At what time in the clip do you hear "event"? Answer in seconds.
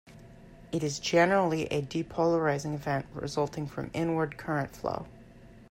2.73-3.05